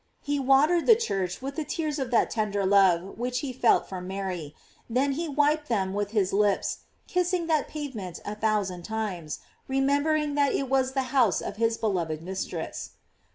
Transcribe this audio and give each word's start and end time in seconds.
He 0.23 0.39
watered 0.39 0.87
the 0.87 0.95
church 0.95 1.43
with 1.43 1.55
the 1.57 1.63
tears 1.63 1.99
of 1.99 2.09
that 2.09 2.31
tender 2.31 2.65
love 2.65 3.19
which 3.19 3.41
he 3.41 3.53
felt 3.53 3.87
for 3.87 4.01
Mary; 4.01 4.55
then 4.89 5.11
he 5.11 5.29
wiped 5.29 5.69
them 5.69 5.93
with 5.93 6.09
his 6.09 6.33
lips, 6.33 6.79
kiss 7.05 7.31
ing 7.33 7.45
that 7.45 7.67
pavement 7.67 8.19
a 8.25 8.33
thousand 8.33 8.81
times, 8.81 9.41
remember 9.67 10.15
ing 10.15 10.33
that 10.33 10.53
it 10.55 10.69
was 10.69 10.93
the 10.93 11.09
house 11.13 11.39
of 11.39 11.57
his 11.57 11.77
beloved 11.77 12.23
mistress. 12.23 12.93